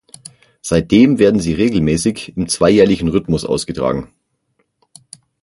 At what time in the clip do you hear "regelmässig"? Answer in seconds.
1.53-2.35